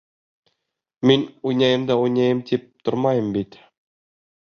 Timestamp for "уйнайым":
1.49-1.83, 2.05-2.41